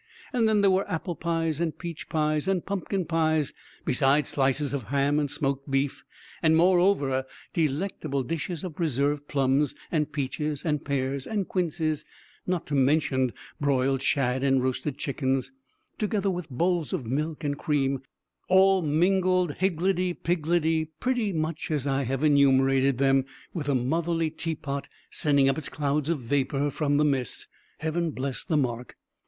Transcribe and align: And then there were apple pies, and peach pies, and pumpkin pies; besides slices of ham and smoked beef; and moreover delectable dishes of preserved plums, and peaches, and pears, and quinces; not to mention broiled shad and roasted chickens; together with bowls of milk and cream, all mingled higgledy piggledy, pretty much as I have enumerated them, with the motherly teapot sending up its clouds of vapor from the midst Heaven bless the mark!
And 0.33 0.49
then 0.49 0.61
there 0.61 0.71
were 0.71 0.89
apple 0.89 1.15
pies, 1.15 1.61
and 1.61 1.77
peach 1.77 2.09
pies, 2.09 2.47
and 2.47 2.65
pumpkin 2.65 3.05
pies; 3.05 3.53
besides 3.85 4.29
slices 4.29 4.73
of 4.73 4.81
ham 4.85 5.19
and 5.19 5.29
smoked 5.29 5.69
beef; 5.69 6.03
and 6.41 6.57
moreover 6.57 7.23
delectable 7.53 8.23
dishes 8.23 8.63
of 8.63 8.73
preserved 8.75 9.27
plums, 9.27 9.75
and 9.91 10.11
peaches, 10.11 10.65
and 10.65 10.83
pears, 10.83 11.27
and 11.27 11.47
quinces; 11.47 12.03
not 12.47 12.65
to 12.65 12.73
mention 12.73 13.31
broiled 13.59 14.01
shad 14.01 14.43
and 14.43 14.63
roasted 14.63 14.97
chickens; 14.97 15.51
together 15.99 16.31
with 16.31 16.49
bowls 16.49 16.93
of 16.93 17.05
milk 17.05 17.43
and 17.43 17.59
cream, 17.59 18.01
all 18.49 18.81
mingled 18.81 19.57
higgledy 19.57 20.15
piggledy, 20.15 20.85
pretty 20.99 21.31
much 21.31 21.69
as 21.69 21.85
I 21.85 22.05
have 22.05 22.23
enumerated 22.23 22.97
them, 22.97 23.25
with 23.53 23.67
the 23.67 23.75
motherly 23.75 24.31
teapot 24.31 24.87
sending 25.11 25.47
up 25.47 25.59
its 25.59 25.69
clouds 25.69 26.09
of 26.09 26.17
vapor 26.21 26.71
from 26.71 26.97
the 26.97 27.05
midst 27.05 27.47
Heaven 27.77 28.09
bless 28.09 28.43
the 28.43 28.57
mark! 28.57 28.95